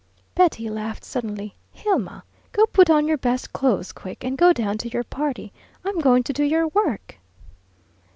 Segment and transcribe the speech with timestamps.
[0.33, 1.53] Betty laughed suddenly.
[1.71, 5.53] "Hilma, go put on your best clothes, quick, and go down to your party.
[5.85, 7.19] I'm going to do your work."